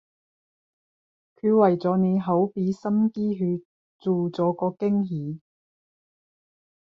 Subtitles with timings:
[1.35, 3.63] 佢為咗你好畀心機去
[3.99, 5.39] 做咗個驚喜